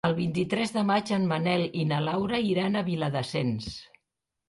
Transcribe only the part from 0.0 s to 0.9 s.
El vint-i-tres de